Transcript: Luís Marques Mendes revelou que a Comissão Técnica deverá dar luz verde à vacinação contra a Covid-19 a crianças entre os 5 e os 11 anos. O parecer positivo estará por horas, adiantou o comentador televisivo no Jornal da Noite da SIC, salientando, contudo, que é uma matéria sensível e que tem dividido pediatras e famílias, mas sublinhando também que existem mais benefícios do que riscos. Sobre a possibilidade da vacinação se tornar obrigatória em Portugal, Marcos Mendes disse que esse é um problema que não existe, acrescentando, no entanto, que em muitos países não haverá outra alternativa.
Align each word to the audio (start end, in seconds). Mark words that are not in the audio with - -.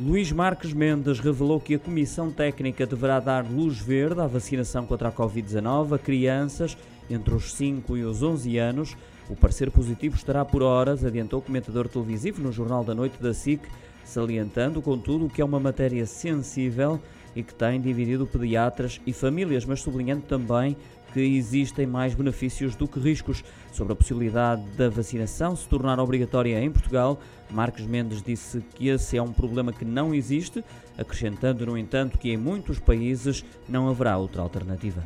Luís 0.00 0.30
Marques 0.30 0.72
Mendes 0.72 1.18
revelou 1.18 1.58
que 1.58 1.74
a 1.74 1.78
Comissão 1.78 2.30
Técnica 2.30 2.86
deverá 2.86 3.18
dar 3.18 3.44
luz 3.44 3.80
verde 3.80 4.20
à 4.20 4.28
vacinação 4.28 4.86
contra 4.86 5.08
a 5.08 5.12
Covid-19 5.12 5.96
a 5.96 5.98
crianças 5.98 6.76
entre 7.10 7.34
os 7.34 7.52
5 7.54 7.96
e 7.96 8.04
os 8.04 8.22
11 8.22 8.58
anos. 8.58 8.96
O 9.28 9.34
parecer 9.34 9.72
positivo 9.72 10.14
estará 10.14 10.44
por 10.44 10.62
horas, 10.62 11.04
adiantou 11.04 11.40
o 11.40 11.42
comentador 11.42 11.88
televisivo 11.88 12.40
no 12.40 12.52
Jornal 12.52 12.84
da 12.84 12.94
Noite 12.94 13.20
da 13.20 13.34
SIC, 13.34 13.60
salientando, 14.04 14.80
contudo, 14.80 15.28
que 15.28 15.42
é 15.42 15.44
uma 15.44 15.58
matéria 15.58 16.06
sensível 16.06 17.00
e 17.38 17.42
que 17.44 17.54
tem 17.54 17.80
dividido 17.80 18.26
pediatras 18.26 19.00
e 19.06 19.12
famílias, 19.12 19.64
mas 19.64 19.80
sublinhando 19.80 20.22
também 20.22 20.76
que 21.12 21.20
existem 21.20 21.86
mais 21.86 22.12
benefícios 22.12 22.74
do 22.74 22.88
que 22.88 22.98
riscos. 22.98 23.44
Sobre 23.72 23.92
a 23.92 23.96
possibilidade 23.96 24.62
da 24.76 24.88
vacinação 24.88 25.54
se 25.54 25.68
tornar 25.68 26.00
obrigatória 26.00 26.60
em 26.60 26.68
Portugal, 26.68 27.20
Marcos 27.48 27.86
Mendes 27.86 28.20
disse 28.22 28.60
que 28.74 28.88
esse 28.88 29.16
é 29.16 29.22
um 29.22 29.32
problema 29.32 29.72
que 29.72 29.84
não 29.84 30.12
existe, 30.12 30.64
acrescentando, 30.98 31.64
no 31.64 31.78
entanto, 31.78 32.18
que 32.18 32.32
em 32.32 32.36
muitos 32.36 32.80
países 32.80 33.44
não 33.68 33.88
haverá 33.88 34.18
outra 34.18 34.42
alternativa. 34.42 35.04